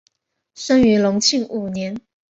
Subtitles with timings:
[0.55, 2.01] 生于隆庆五年。